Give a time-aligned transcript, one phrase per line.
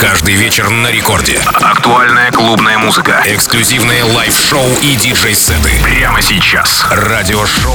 [0.00, 1.40] Каждый вечер на рекорде.
[1.54, 3.20] Актуальная клубная музыка.
[3.26, 5.70] Эксклюзивные лайв-шоу и диджей-сеты.
[5.82, 6.86] Прямо сейчас.
[6.88, 7.74] Радиошоу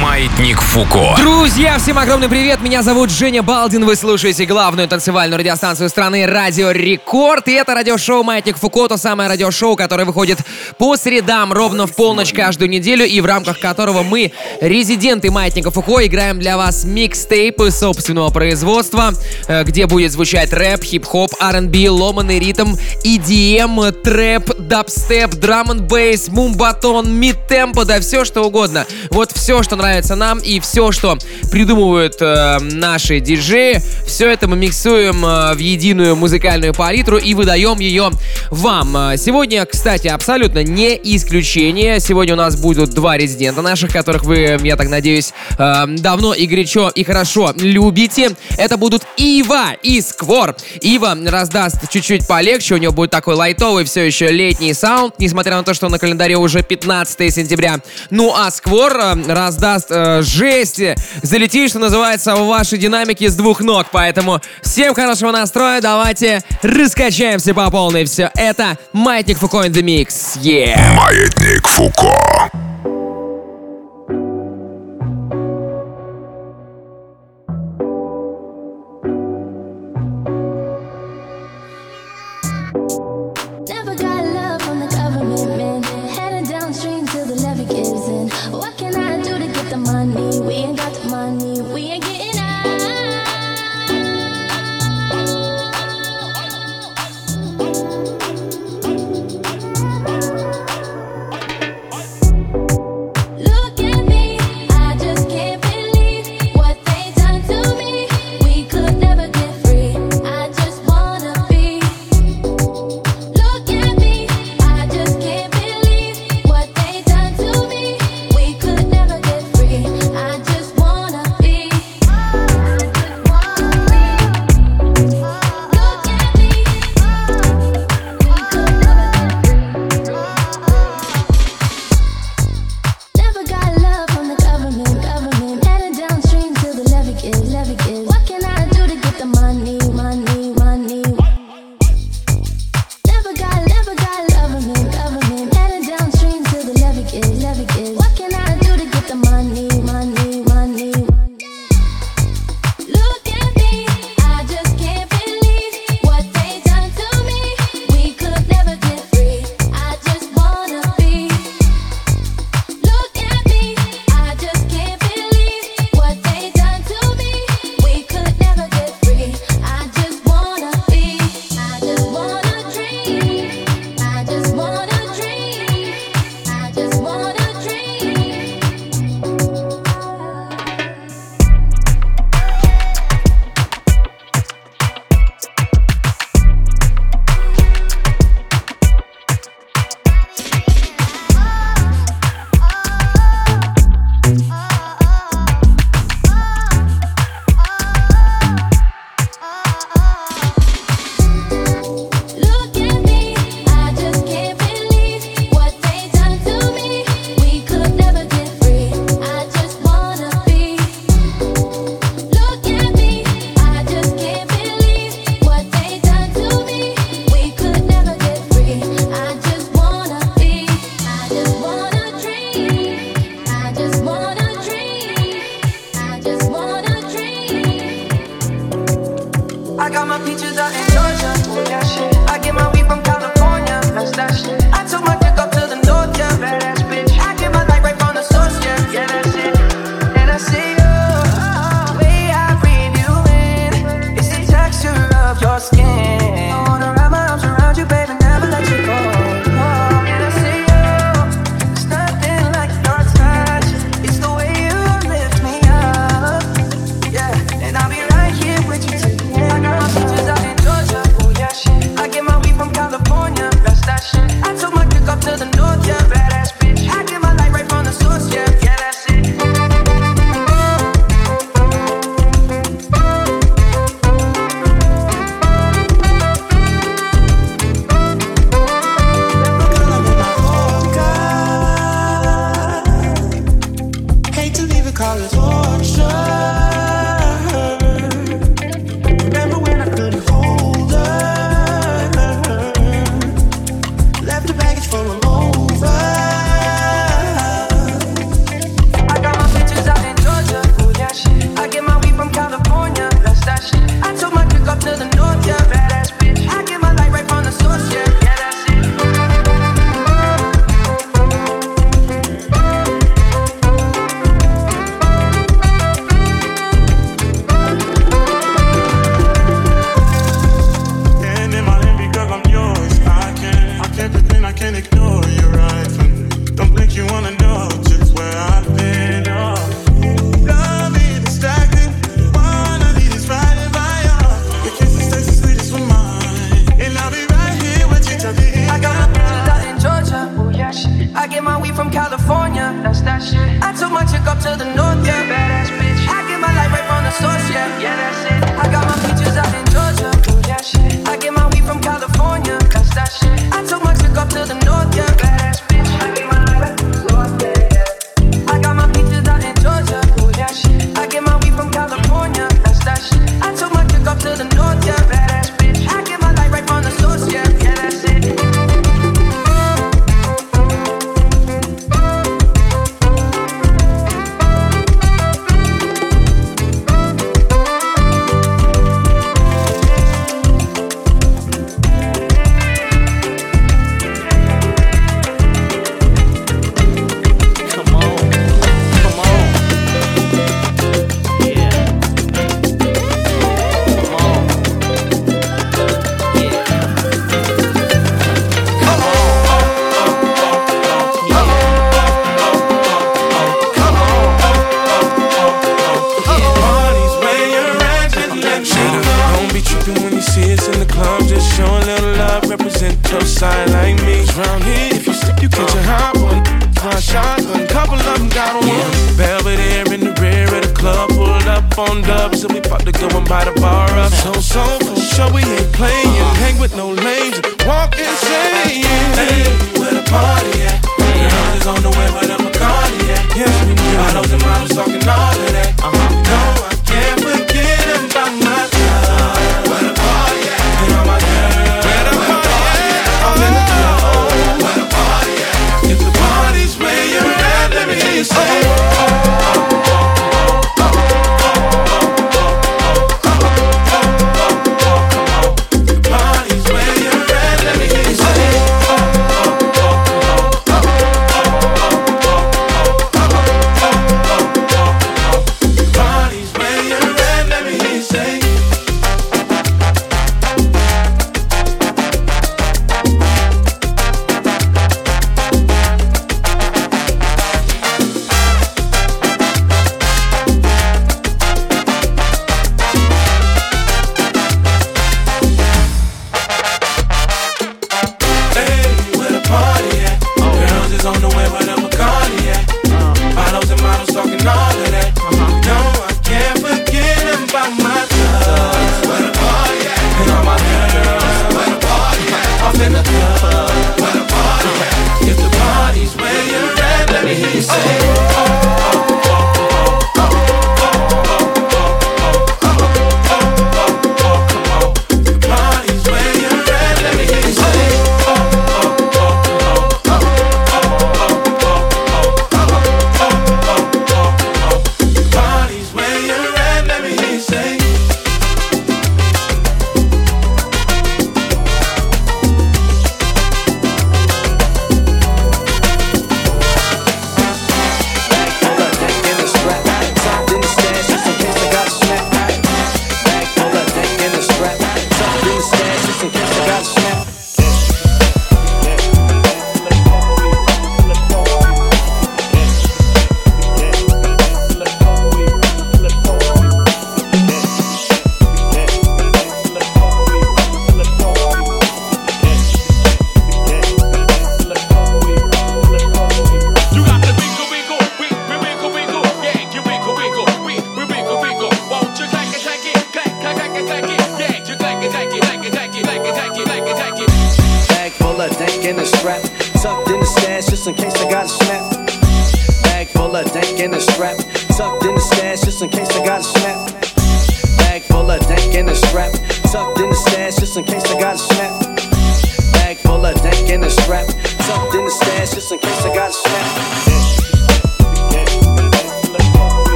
[0.00, 1.16] «Маятник Фуко».
[1.18, 2.62] Друзья, всем огромный привет.
[2.62, 3.84] Меня зовут Женя Балдин.
[3.84, 7.48] Вы слушаете главную танцевальную радиостанцию страны «Радио Рекорд».
[7.48, 10.38] И это радиошоу «Маятник Фуко», то самое радиошоу, которое выходит
[10.78, 16.06] по средам ровно в полночь каждую неделю и в рамках которого мы, резиденты «Маятника Фуко»,
[16.06, 19.12] играем для вас микстейпы собственного производства,
[19.48, 26.28] э, где будет звучать рэп, хип-хоп, R&B, ломаный ритм, EDM, трэп, дабстеп, драм н бейс,
[26.28, 28.86] мумбатон, мид-темпо, да все что угодно.
[29.10, 31.18] Вот все, что нравится нам и все, что
[31.50, 37.78] придумывают э, наши диджеи, все это мы миксуем э, в единую музыкальную палитру и выдаем
[37.78, 38.10] ее
[38.50, 38.96] вам.
[38.96, 42.00] Э, сегодня, кстати, абсолютно не исключение.
[42.00, 46.46] Сегодня у нас будут два резидента наших, которых вы, я так надеюсь, э, давно и
[46.46, 48.32] горячо и хорошо любите.
[48.56, 50.56] Это будут Ива и Сквор.
[50.80, 51.14] Ива
[51.54, 55.72] раздаст чуть-чуть полегче, у него будет такой лайтовый все еще летний саунд, несмотря на то,
[55.72, 57.76] что на календаре уже 15 сентября.
[58.10, 60.80] Ну а Сквор э, раздаст э, жесть,
[61.22, 63.86] залетит, что называется, в ваши динамики с двух ног.
[63.92, 68.04] Поэтому всем хорошего настроя, давайте раскачаемся по полной.
[68.04, 70.40] Все это Маятник Фуко in the Mix.
[70.42, 70.94] Yeah!
[70.94, 72.50] Маятник Фуко.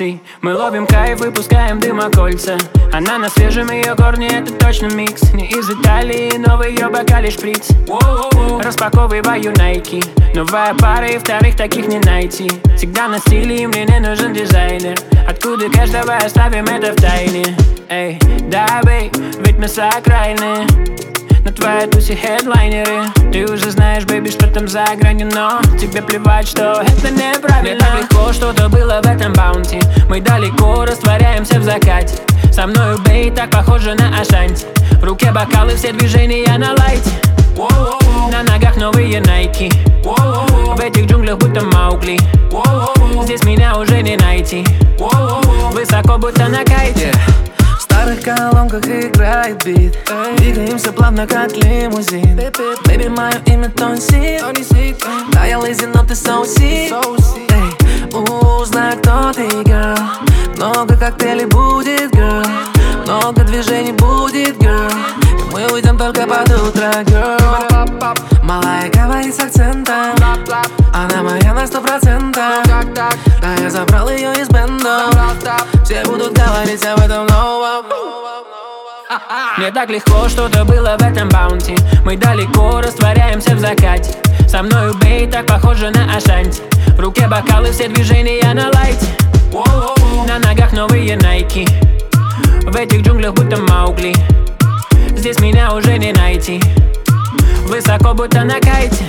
[0.00, 2.58] эмоций Мы ловим кайф, выпускаем дымокольца
[2.92, 5.32] Она на свежем, ее корни это точно микс.
[5.34, 7.70] Не из Италии, но в ее бокале шприц.
[8.62, 10.04] Распаковываю Nike
[10.34, 12.50] Новая пара и вторых таких не найти.
[12.76, 14.96] Всегда на стиле и мне не нужен дизайнер.
[15.28, 17.56] Откуда каждого оставим это в тайне?
[17.88, 19.10] Эй, да, бей,
[19.44, 20.66] ведь мы сакральные.
[21.44, 23.19] На твоей тусе хедлайнеры.
[23.32, 27.60] Ты уже знаешь, бэйби, что там за гранью, но Тебе плевать, что это неправильно.
[27.62, 29.80] Мне так легко, что-то было в этом баунти.
[30.08, 32.16] Мы далеко растворяемся в закате.
[32.52, 34.66] Со мною, бей, так похоже на Ашанти.
[35.00, 37.10] В руке бокалы, все движения на лайте.
[38.32, 39.70] На ногах новые найки.
[40.04, 42.18] В этих джунглях будто Маугли.
[43.22, 44.66] Здесь меня уже не найти.
[45.72, 47.12] Высоко будто на кайте
[48.10, 49.96] белых колонках играет бит.
[50.36, 52.38] Двигаемся плавно, как лимузин.
[52.84, 54.40] Baby, мое имя Тонси.
[55.32, 56.92] Да, я лэйзи, но ты соуси.
[58.12, 59.98] Узнай, кто ты, girl.
[60.56, 62.46] Много коктейлей будет, girl.
[63.06, 64.92] Много движений будет, girl.
[65.28, 68.42] И мы уйдем только под утро, girl.
[68.42, 70.14] Малая говорит с акцентом.
[70.92, 72.66] Она моя на сто процентов
[73.60, 75.10] я забрал ее из бенда.
[75.84, 77.84] Все будут говорить об этом новом.
[79.58, 81.76] Мне так легко что-то было в этом баунти.
[82.04, 84.14] Мы далеко растворяемся в закате.
[84.48, 86.62] Со мною бей так похоже на Ашанти.
[86.96, 89.06] В руке бокалы, все движения на лайте.
[90.26, 91.66] На ногах новые найки.
[92.62, 94.14] В этих джунглях будто Маугли.
[95.16, 96.62] Здесь меня уже не найти.
[97.66, 99.04] Высоко будто на кайте.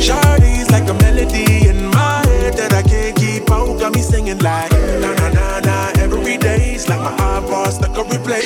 [0.00, 3.19] Shawty's like a melody in my head that I can't
[3.50, 3.78] keep.
[3.80, 6.74] Got me singing like na na na na every day.
[6.74, 8.42] It's like my iPod stuck on replay,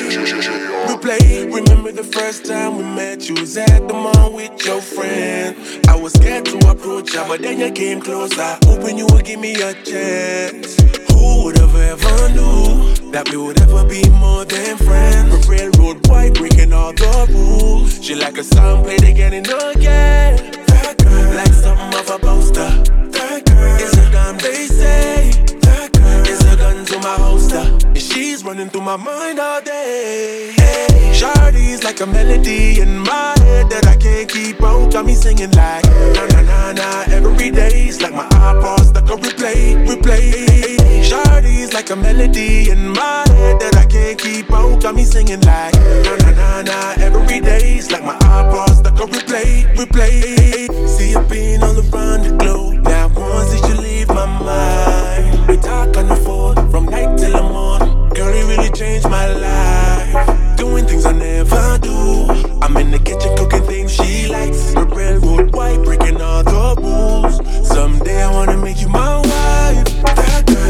[0.87, 1.52] replay.
[1.52, 3.28] Remember the first time we met?
[3.28, 5.56] You was at the mall with your friend.
[5.88, 9.40] I was scared to approach ya, but then you came closer, hoping you would give
[9.40, 10.76] me a chance.
[11.11, 15.34] Who would have ever knew that we would ever be more than friends?
[15.34, 18.04] A railroad boy breaking all the rules.
[18.04, 20.34] She like a song played again and again.
[28.85, 30.53] My mind all day.
[30.57, 34.93] Hey, Shawty's like a melody in my head that I can't keep out.
[34.93, 37.87] Got me singing like na na na na every day.
[37.88, 41.03] It's like my iPod stuck on replay, replay.
[41.03, 44.83] Shawty's like a melody in my head that I can't keep out.
[44.83, 45.73] Got me singing like
[46.05, 47.76] na na na na every day.
[47.79, 50.69] It's like my iPod stuck on replay, replay.
[50.87, 52.85] See you being all around the globe.
[52.85, 55.49] Now once did you leave my mind?
[55.49, 57.84] We talk on the phone from night till the morning.
[58.14, 60.56] Girl, you really changed my life.
[60.56, 62.28] Doing things I never do.
[62.62, 64.73] I'm in the kitchen cooking things she likes.
[64.75, 67.68] A railroad white breaking all the rules.
[67.68, 69.85] Someday I wanna make you my wife.
[70.04, 70.63] That girl,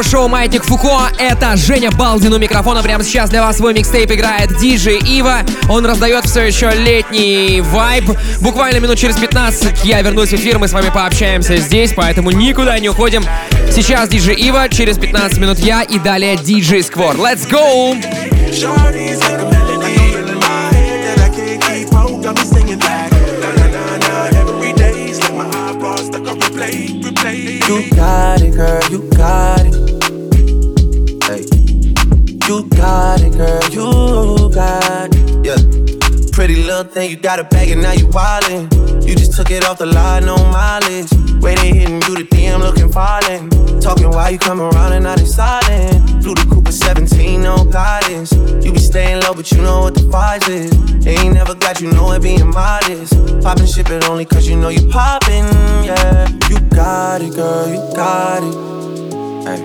[0.00, 1.10] радиошоу Маятник Фуко.
[1.18, 2.82] Это Женя Балдин у микрофона.
[2.82, 5.40] Прямо сейчас для вас свой микстейп играет диджей Ива.
[5.68, 8.04] Он раздает все еще летний вайб.
[8.40, 12.78] Буквально минут через 15 я вернусь в эфир, мы с вами пообщаемся здесь, поэтому никуда
[12.78, 13.24] не уходим.
[13.70, 17.16] Сейчас диджей Ива, через 15 минут я и далее диджей Сквор.
[17.16, 17.94] Let's go!
[18.50, 19.29] Shawty's like
[36.80, 39.06] little thing, you got a bag and now you wildin'.
[39.06, 41.12] You just took it off the line, no mileage.
[41.42, 43.50] Waiting, hitting you the DM, looking falling.
[43.80, 46.22] Talking why you come around and now they silent.
[46.22, 48.32] Flew the Cooper 17, no guidance.
[48.64, 50.72] You be staying low, but you know what the price is.
[51.06, 53.12] Ain't never got you know it being modest.
[53.42, 55.44] Poppin' ship it only cause you know you poppin',
[55.84, 56.28] yeah.
[56.48, 58.54] You got it, girl, you got it.
[59.46, 59.60] Hey.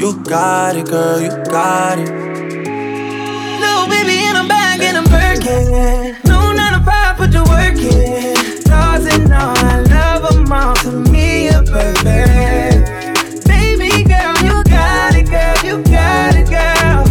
[0.00, 2.73] You got it, girl, you got it.
[5.44, 6.54] No.
[8.60, 9.82] Stars and all, I
[10.50, 10.90] all.
[11.10, 11.50] Me.
[13.46, 17.04] Baby girl, you got it, girl, you got it, girl.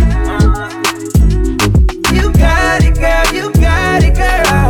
[2.12, 4.63] You got it, girl, you got it, girl.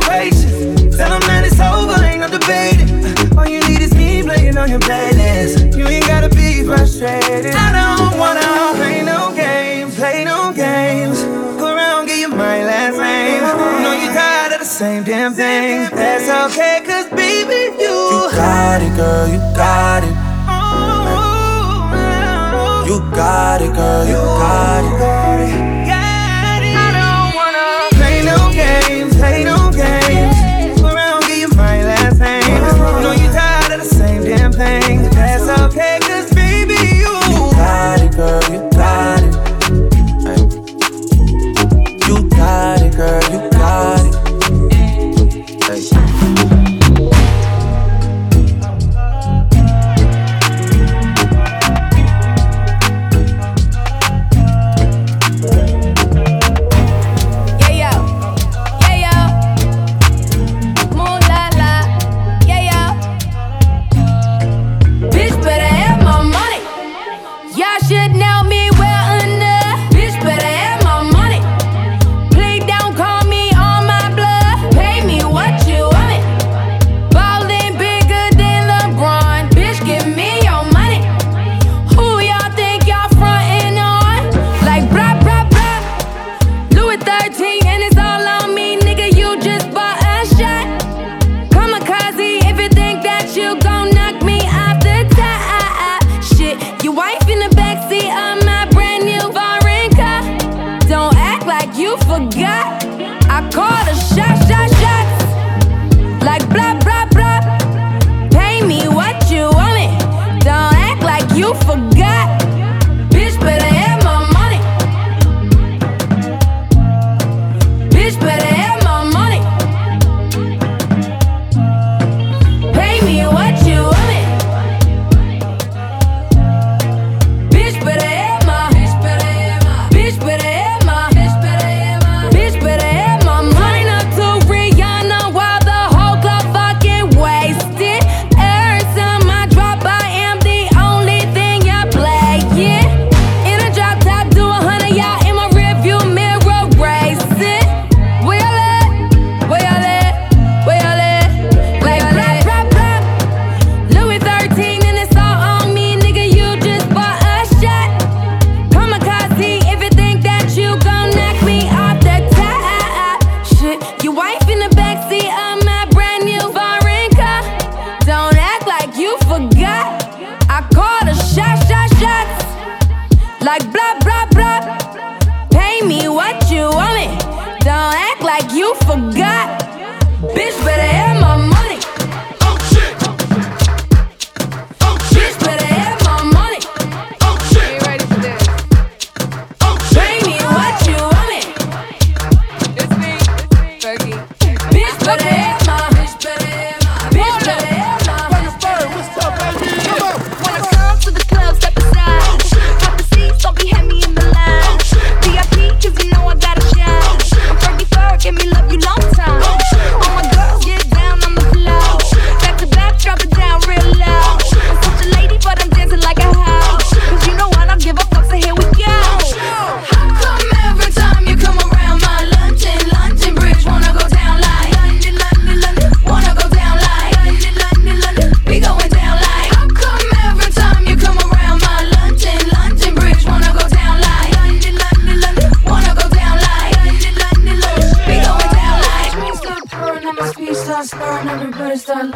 [0.00, 0.96] your patience.
[0.96, 2.88] Tell them that it's over, ain't no debating.
[3.38, 5.76] All you need is me playing on your playlist.
[5.76, 7.54] You ain't gotta be frustrated.
[7.54, 8.40] I don't wanna
[8.76, 11.22] play no games, play no games.
[11.58, 13.42] Go around, get your my last name.
[13.82, 15.88] Know you tired of the same damn thing.
[15.90, 17.96] That's okay, cause baby, you.
[18.12, 20.14] You got it, girl, you got it.
[20.48, 22.84] Oh, oh, oh.
[22.86, 24.99] You got it, girl, you got it.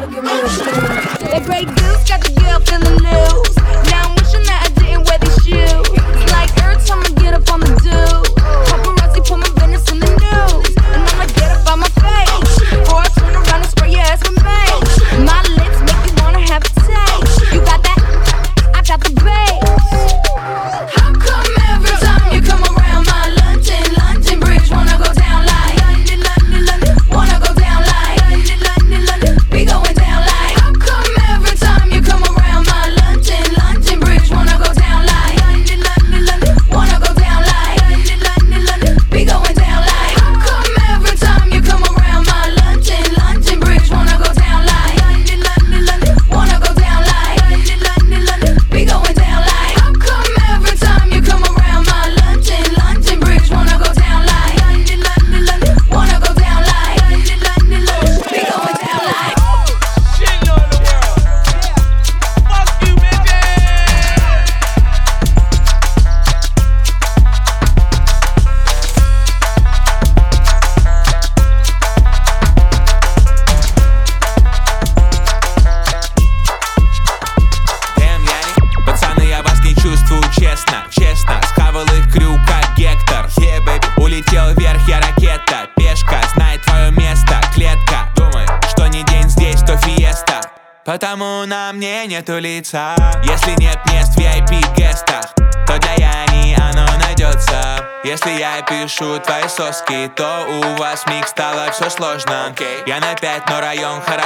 [0.05, 0.34] argument.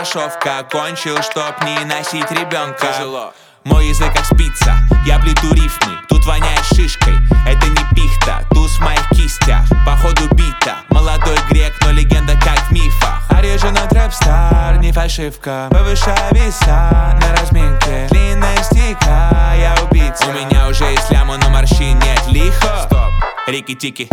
[0.09, 2.87] Хорошовка Кончил, чтоб не носить ребенка.
[2.93, 3.33] Тяжело.
[3.63, 8.81] Мой язык как спица, я плету рифмы Тут воняет шишкой, это не пихта Туз в
[8.81, 10.77] моих кистях, походу бита.
[10.89, 13.21] Молодой грек, но легенда как в мифах.
[13.29, 15.67] Оригинал трэп-стар, не фальшивка.
[15.69, 18.07] Повышаю веса на разминке.
[18.09, 20.25] Длинная стика, я убийца.
[20.27, 22.21] У меня уже есть ляма, но морщин нет.
[22.27, 23.11] Лихо, стоп,
[23.47, 24.09] рики-тики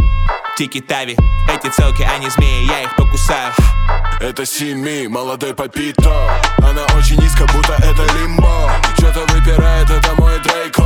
[0.56, 1.14] Тики-тави,
[1.52, 3.52] эти целки, они змеи, я их покусаю.
[4.20, 6.10] Это Сими, молодой попито
[6.56, 8.72] Она очень низко, будто это лимбо.
[8.96, 10.82] Что-то выпирает, это мой Дрейко.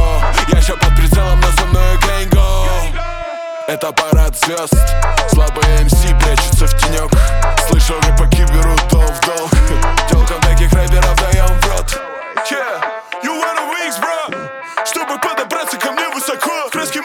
[0.48, 2.42] Я еще под прицелом, но со мной Гленго
[3.68, 4.74] Это парад звезд
[5.28, 7.12] Слабые МС прячутся в тенек
[7.68, 9.48] Слышу, рэпаки берут дол в дол
[10.08, 12.00] Телкам таких рэперов даем в рот.
[12.50, 12.82] Yeah,
[13.22, 14.50] you wanna wings, bro?
[14.84, 16.68] Чтобы подобраться ко мне высоко.
[16.72, 16.98] Краски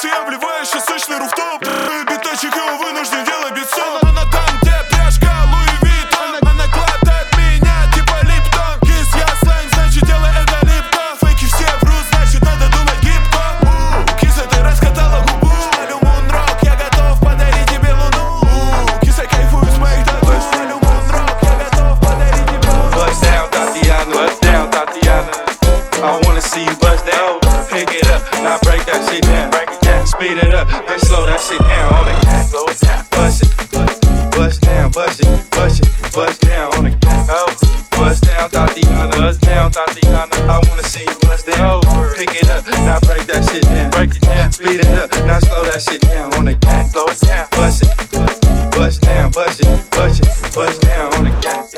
[0.00, 1.62] пальцы я вливаю сейчас сочный руфтоп
[30.20, 31.94] Speed it up, then slow that shit down.
[31.96, 33.08] On the gas, slow it down.
[33.08, 33.56] Bust it,
[34.36, 37.26] bust down, bust it, bust it, bust down on the gas.
[37.32, 37.48] Oh,
[37.96, 39.16] bust down, Tatiana.
[39.16, 40.36] Bust down, Tatiana.
[40.44, 41.80] I wanna see you bust down.
[41.82, 43.88] Oh, Pick it up, now break that shit down.
[43.96, 44.52] Break it down.
[44.52, 46.34] Speed it up, now slow that shit down.
[46.34, 47.48] On the gas, slow it down.
[47.56, 51.72] Bust it, bust down, bust it, bust it, bust down on the gas.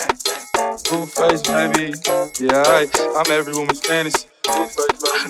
[0.90, 1.94] Blue face, baby.
[2.42, 4.26] Yeah, I'm every woman's fantasy.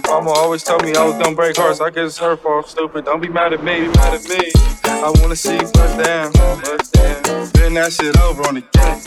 [0.06, 1.80] Mama always told me I was gonna break hearts.
[1.80, 2.68] I guess it's her fault.
[2.68, 3.04] Stupid.
[3.04, 3.80] Don't be mad at me.
[3.80, 4.52] Be mad at me.
[4.84, 7.50] I wanna see bust down, bust down.
[7.52, 9.00] Bend that shit over on the gang.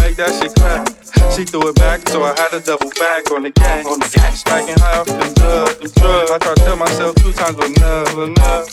[0.00, 0.88] Make that shit clap.
[1.34, 3.86] She threw it back, so I had to double back on the gang.
[3.86, 4.32] On the gang.
[4.34, 6.30] Smacking high off the drugs, the drugs.
[6.30, 8.66] I tried to tell myself two times, but enough, enough.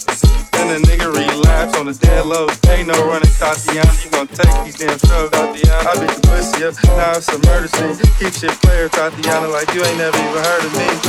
[0.61, 2.47] And the nigga relapse on the dead low.
[2.69, 3.89] Ain't no running, Tatiana.
[4.05, 5.89] You gon' take these damn drugs, Tatiana.
[5.89, 7.97] I beat the pussy up, now it's a murder scene.
[8.21, 11.00] Keep shit player, Tatiana, like you ain't never even heard of me.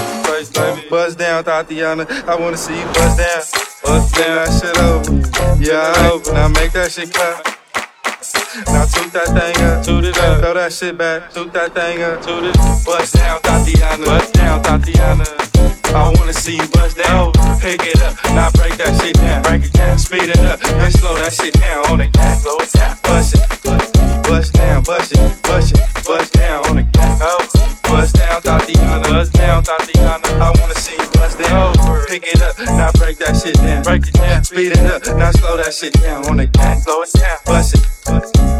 [0.90, 2.06] Buzz down, Tatiana.
[2.26, 3.42] I wanna see you buzz down.
[3.84, 5.62] Buzz down, that shit over.
[5.62, 6.32] Yeah, I over.
[6.32, 7.46] Now make that shit clap.
[8.66, 12.02] Now toot that thing up, toot it up, throw that shit back, toot that thing
[12.02, 12.56] up, toot it.
[12.84, 15.24] Bust down, Tatiana, bust down, Tatiana.
[15.94, 19.64] I wanna see you bust down, pick it up, now break that shit down, break
[19.64, 21.86] it down, speed it up, and slow that shit down.
[21.90, 26.32] On the gas, slow it down, bust it, bust down, bust it, bust it, bust
[26.34, 26.66] down.
[26.66, 26.91] On the
[27.92, 30.28] bust down, Tatiana, bust down, Tatiana.
[30.40, 31.74] I wanna see you bust down,
[32.08, 35.30] pick it up, now break that shit down, break it down, speed it up, now
[35.32, 36.26] slow that shit down.
[36.26, 37.82] On the gas, slow it down, bust it.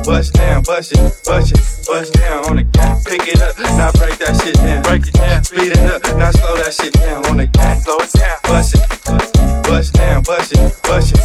[0.05, 2.45] Bust down, bust it, bust it, bust down.
[2.47, 3.05] On the gas.
[3.05, 4.83] Pick it up, now break that shit down.
[4.83, 7.25] Break it down, speed it up, now slow that shit down.
[7.27, 7.85] On the gas.
[7.85, 11.22] Slow it down, bust it, bust down, bust it, bust it.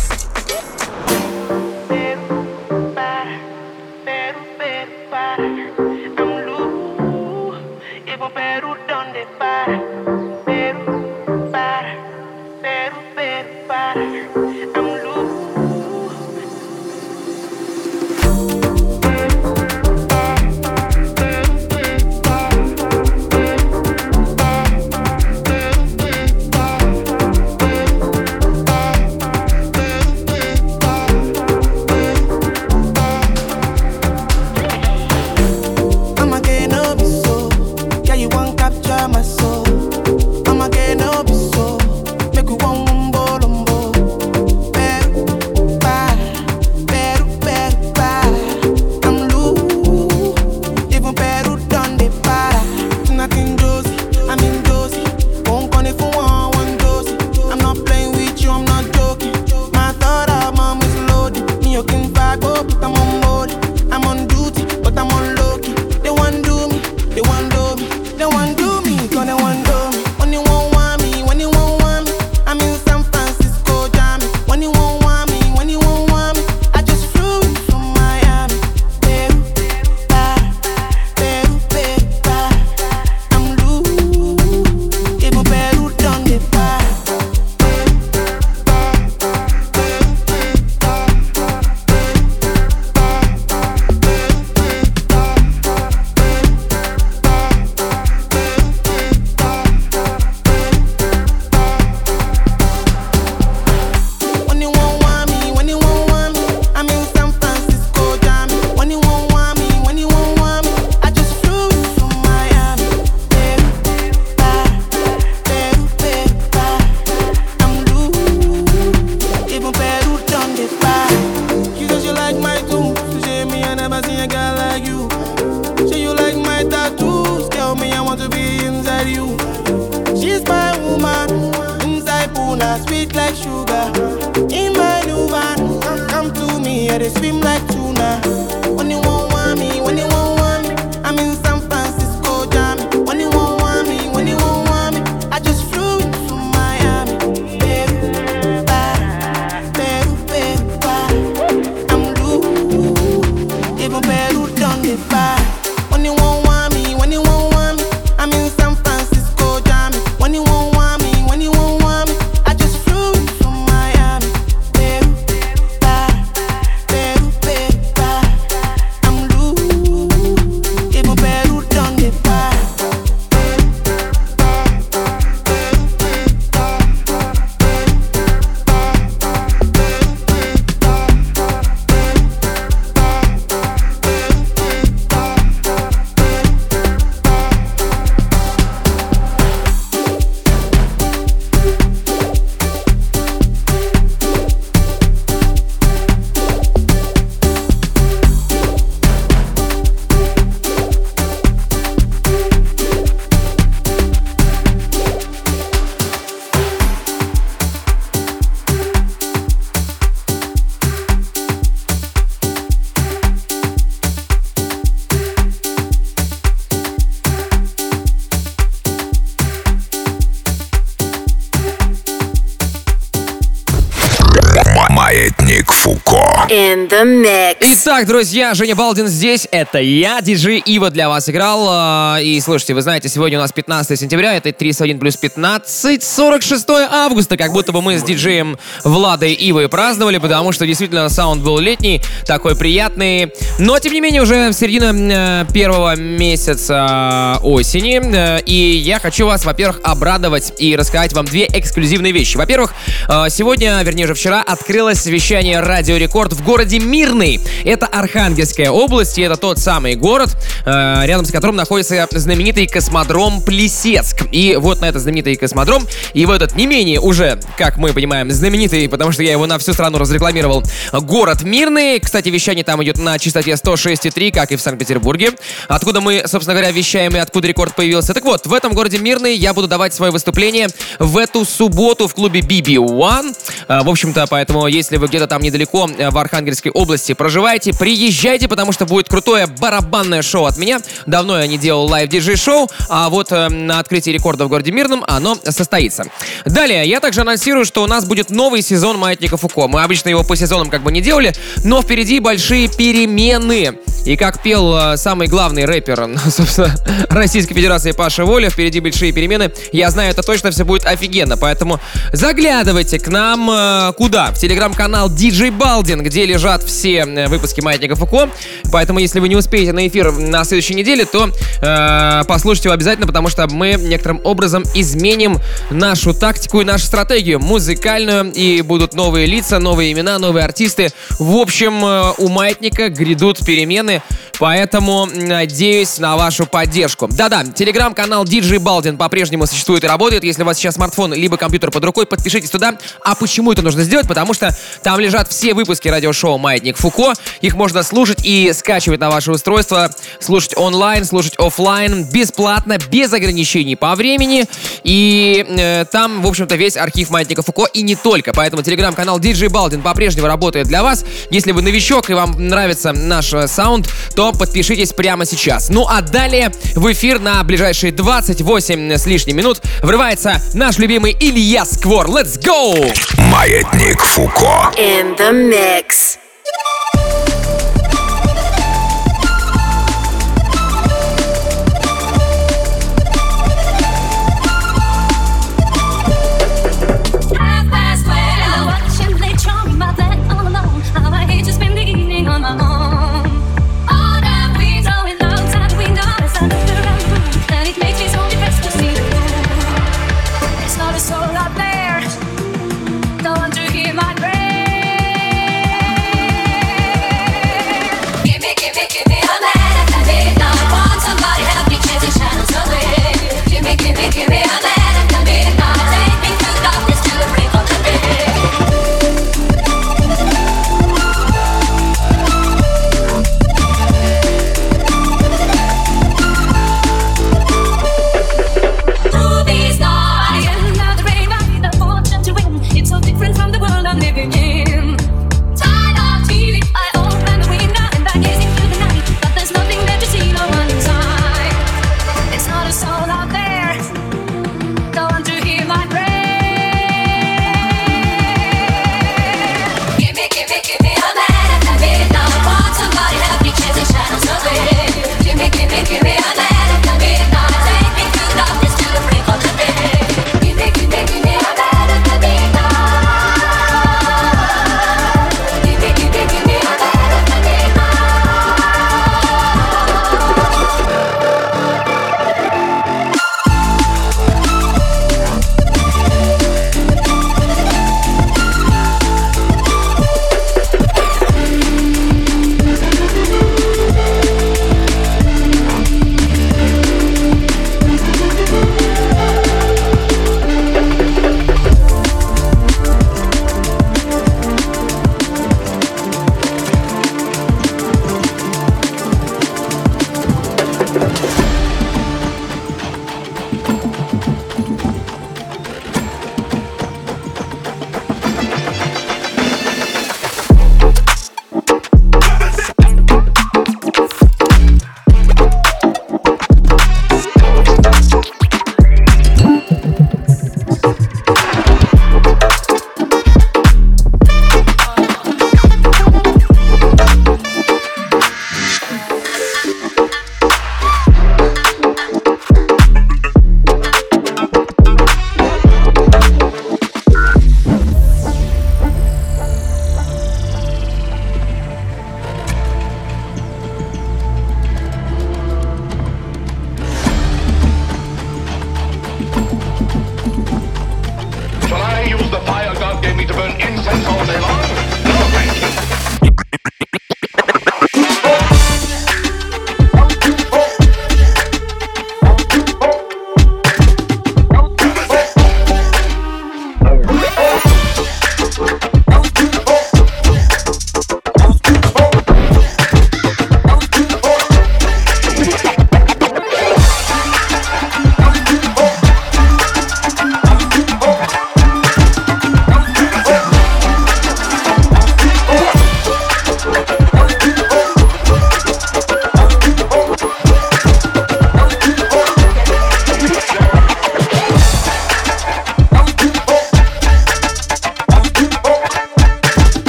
[226.97, 227.57] The mix.
[227.59, 229.47] Итак, друзья, Женя Балдин здесь.
[229.51, 231.67] Это я, диджей Ива для вас играл.
[231.69, 236.69] А, И слушайте, вы знаете, сегодня у нас 15 сентября, это 31 плюс 15, 46
[236.69, 237.37] августа.
[237.37, 242.01] Как будто бы мы с диджеем Владой Ивой праздновали, потому что действительно саунд был летний,
[242.25, 243.31] такой приятный.
[243.59, 248.01] Но, тем не менее, уже середина э, первого месяца осени.
[248.03, 252.37] э, И я хочу вас, во-первых, обрадовать и рассказать вам две эксклюзивные вещи.
[252.37, 252.73] Во-первых,
[253.07, 257.39] э, сегодня, вернее, уже вчера открылось вещание Радио Рекорд в городе Мирный.
[257.63, 263.41] Это Архангельская область, и это тот самый город, э, рядом с которым находится знаменитый космодром
[263.41, 264.25] Плесецк.
[264.31, 268.31] И вот на этот знаменитый космодром, и в этот не менее уже, как мы понимаем,
[268.31, 271.99] знаменитый, потому что я его на всю страну разрекламировал, город Мирный.
[271.99, 275.31] Кстати, вещание там идет на частоте 106,3, как и в Санкт-Петербурге.
[275.67, 278.13] Откуда мы, собственно говоря, вещаем и откуда рекорд появился.
[278.13, 280.67] Так вот, в этом городе Мирный я буду давать свое выступление
[280.99, 283.35] в эту субботу в клубе BB1.
[283.67, 288.47] А, В общем-то, поэтому, если вы где-то там недалеко э, в Архангельской области проживаете, приезжайте,
[288.47, 290.79] потому что будет крутое барабанное шоу от меня.
[291.05, 295.35] Давно я не делал лайв-диджей-шоу, а вот э, на открытии рекорда в городе Мирном оно
[295.43, 296.05] состоится.
[296.45, 299.67] Далее, я также анонсирую, что у нас будет новый сезон Маятника Фуко.
[299.67, 303.79] Мы обычно его по сезонам как бы не делали, но впереди большие перемены.
[304.05, 306.73] И как пел э, самый главный рэпер, собственно,
[307.09, 309.51] Российской Федерации Паша Воля, впереди большие перемены.
[309.71, 311.79] Я знаю, это точно все будет офигенно, поэтому
[312.13, 314.31] заглядывайте к нам э, куда?
[314.31, 318.29] В телеграм-канал DJ Балдин, где лежат все э, выпуски Маятника Фуко.
[318.71, 321.29] Поэтому, если вы не успеете на эфир на следующей неделе, то
[321.61, 325.39] э, послушайте его обязательно, потому что мы некоторым образом изменим
[325.71, 330.89] нашу тактику и нашу стратегию музыкальную, и будут новые лица, новые имена, новые артисты.
[331.17, 334.01] В общем, э, у Маятника грядут перемены,
[334.39, 337.07] поэтому надеюсь на вашу поддержку.
[337.07, 340.23] Да-да, телеграм-канал DJ Балдин по-прежнему существует и работает.
[340.23, 342.77] Если у вас сейчас смартфон либо компьютер под рукой, подпишитесь туда.
[343.03, 344.07] А почему это нужно сделать?
[344.07, 347.13] Потому что там лежат все выпуски радиошоу «Маятник Фуко».
[347.41, 353.75] Их можно слушать и скачивать на ваше устройство, слушать онлайн, слушать офлайн, бесплатно, без ограничений
[353.75, 354.45] по времени.
[354.83, 358.33] И э, там, в общем-то, весь архив «Маятника Фуко» и не только.
[358.33, 361.05] Поэтому телеграм-канал DJ Балдин по-прежнему работает для вас.
[361.29, 365.69] Если вы новичок и вам нравится наш э, саунд, то подпишитесь прямо сейчас.
[365.69, 371.65] Ну а далее в эфир на ближайшие 28 с лишним минут врывается наш любимый Илья
[371.65, 372.07] Сквор.
[372.07, 372.91] Let's go!
[373.31, 374.71] Маятник Фуко.
[374.75, 376.17] In the mix.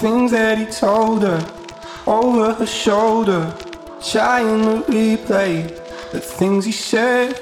[0.00, 1.40] things that he told her
[2.06, 3.54] over her shoulder,
[4.06, 5.66] trying to replay
[6.12, 7.38] the things he said.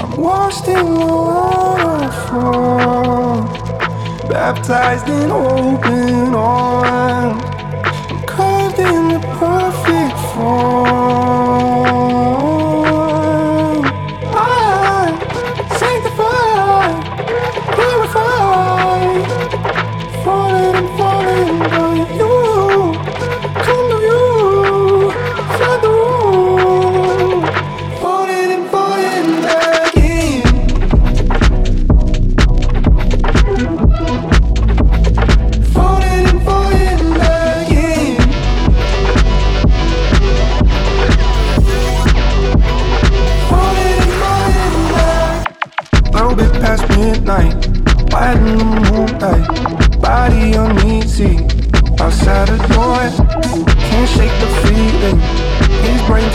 [0.00, 2.32] I'm washed in waterfall,
[4.28, 7.40] baptized in open arms,
[8.26, 11.43] I'm in the perfect form.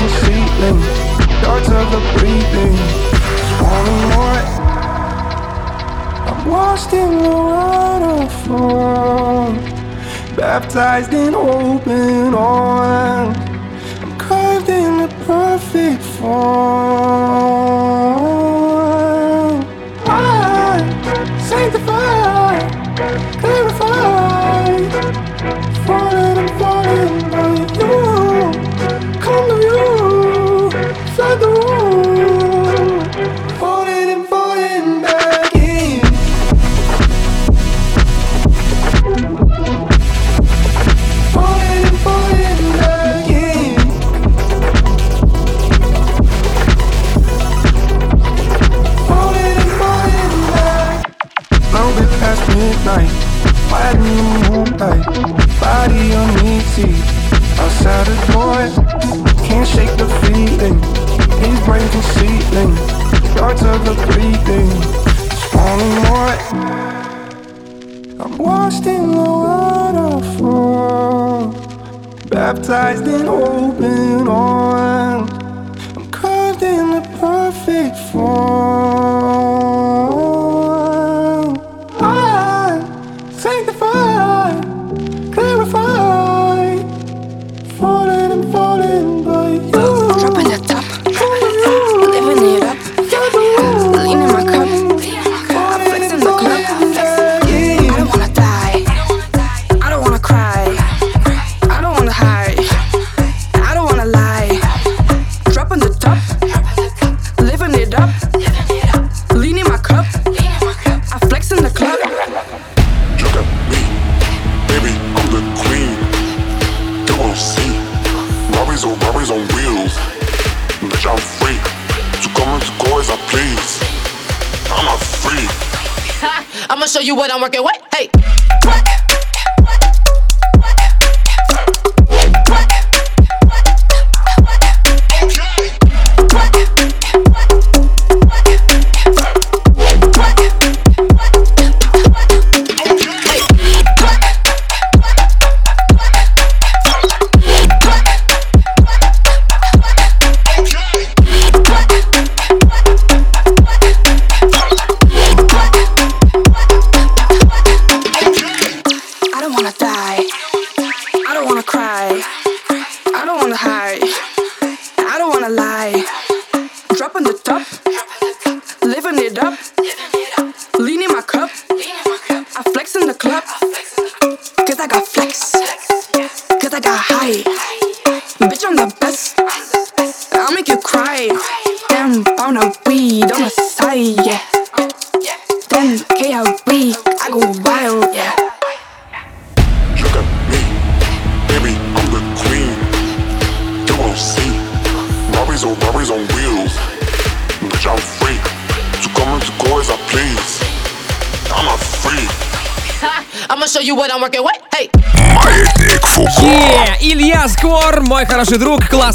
[0.02, 0.82] of a feeling,
[1.45, 2.76] of the breathing.
[3.20, 4.43] Just wanting more.
[6.28, 8.78] I'm lost in the waterfall,
[10.38, 13.34] baptized in open oil.
[14.02, 17.09] I'm carved in the perfect form.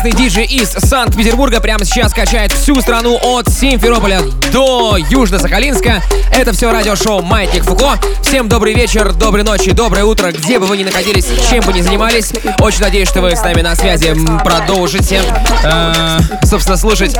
[0.04, 4.20] Классный диджей из Санкт-Петербурга прямо сейчас качает всю страну от Симферополя
[4.52, 6.02] до Южно-Сахалинска.
[6.30, 7.98] Это все радиошоу «Маятник Фуко».
[8.20, 11.80] Всем добрый вечер, доброй ночи, доброе утро, где бы вы ни находились, чем бы ни
[11.80, 12.34] занимались.
[12.58, 15.22] Очень надеюсь, что вы с нами на связи продолжите,
[15.62, 17.16] э, собственно, слушать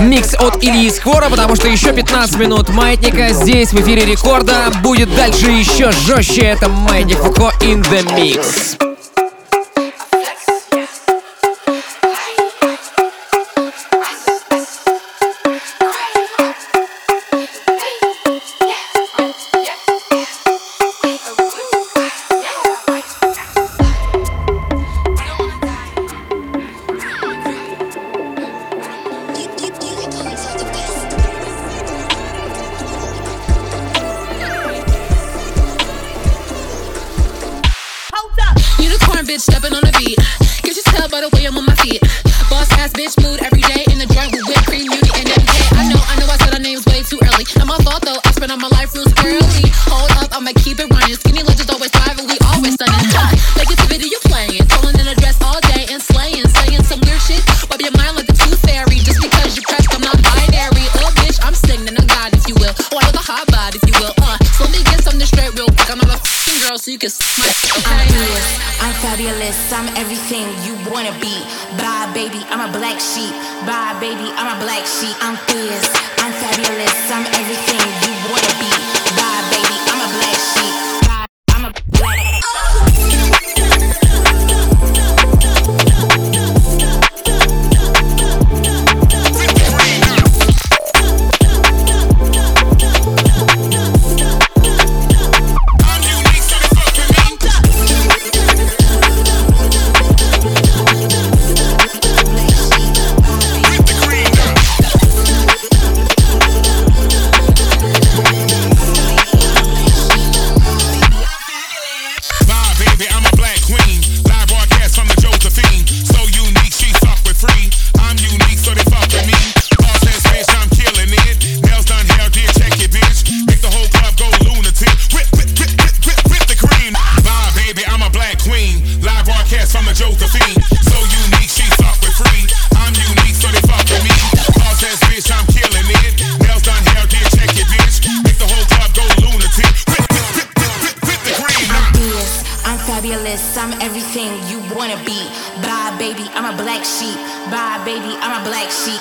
[0.00, 4.72] микс от Ильи Сквора, потому что еще 15 минут «Маятника» здесь в эфире рекорда.
[4.82, 6.42] Будет дальше еще жестче.
[6.42, 8.83] Это «Маятник Фуко» in the mix.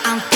[0.05, 0.32] I'm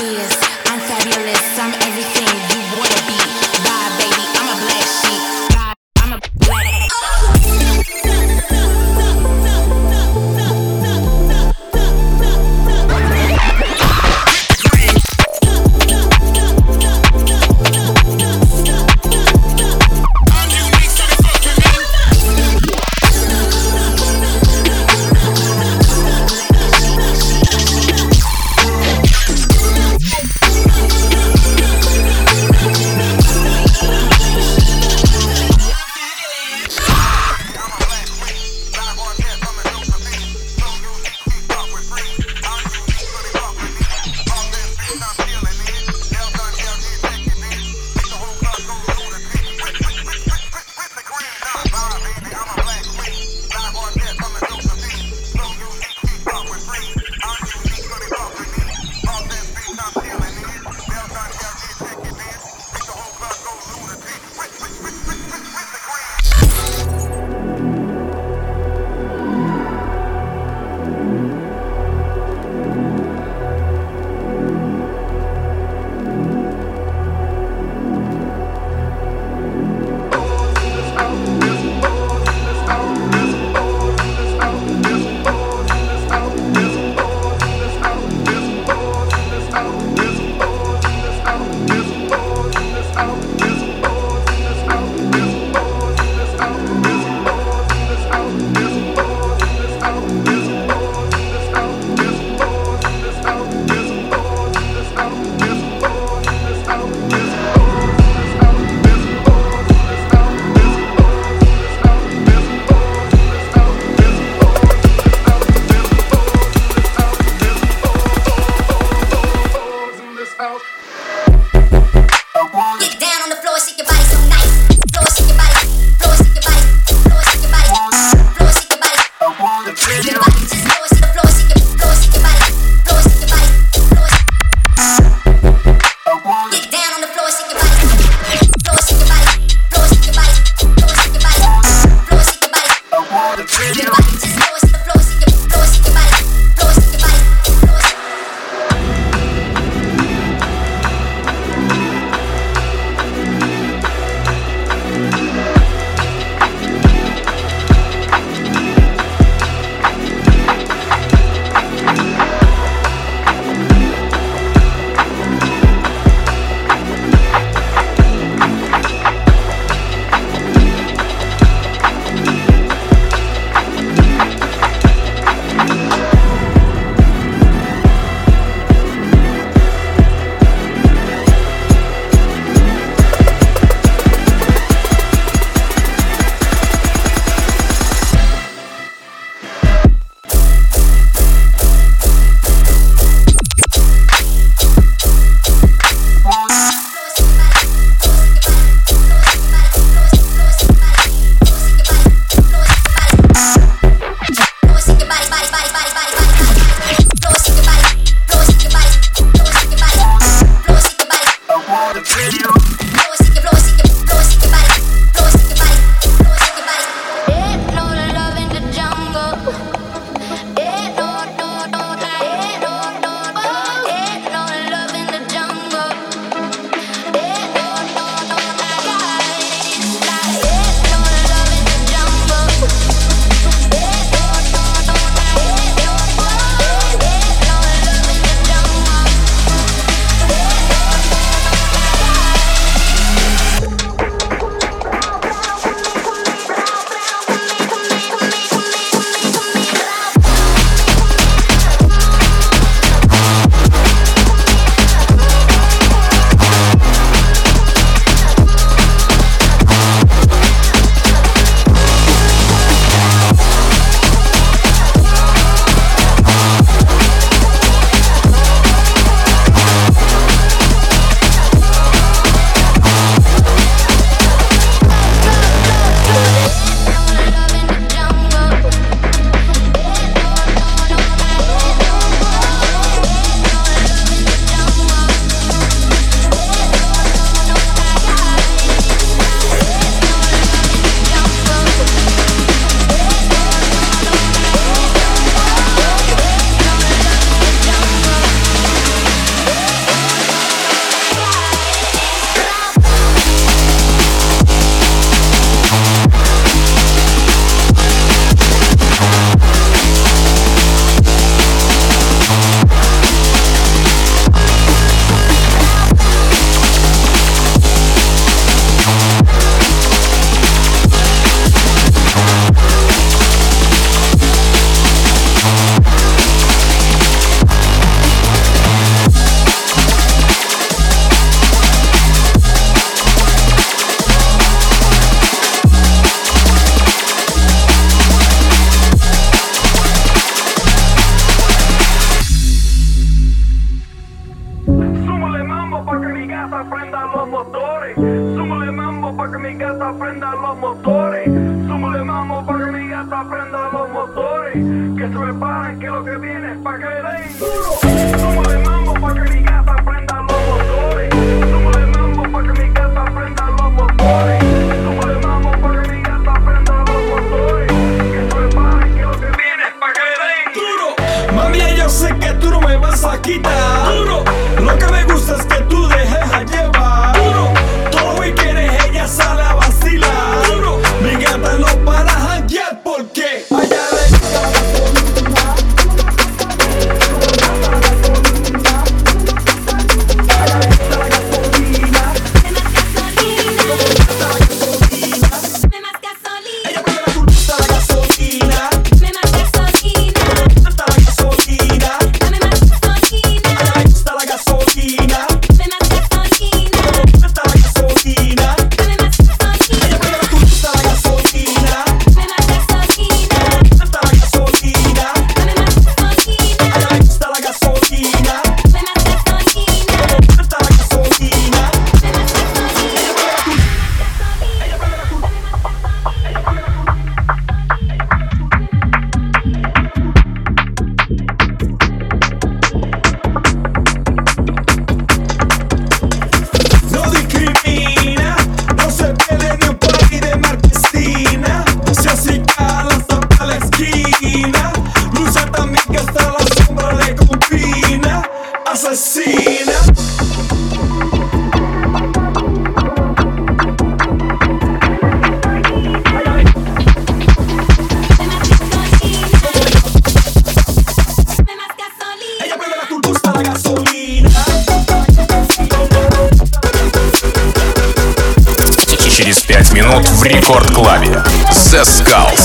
[470.28, 471.24] в Рекорд Клабе.
[471.52, 472.37] The Skulls.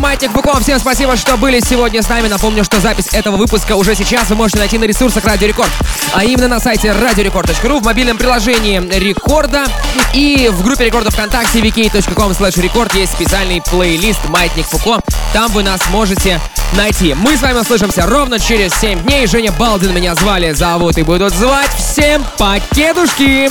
[0.00, 0.60] Маятник Фуко.
[0.60, 2.28] Всем спасибо, что были сегодня с нами.
[2.28, 5.70] Напомню, что запись этого выпуска уже сейчас вы можете найти на ресурсах Радио Рекорд,
[6.14, 9.66] а именно на сайте radiorecord.ru, в мобильном приложении Рекорда
[10.14, 15.00] и в группе Рекорда ВКонтакте vk.com slash есть специальный плейлист Маятник Фуко.
[15.32, 16.40] Там вы нас можете
[16.74, 17.14] найти.
[17.14, 19.26] Мы с вами услышимся ровно через 7 дней.
[19.26, 21.70] Женя Балдин меня звали, зовут и будут звать.
[21.76, 23.50] Всем покедушки!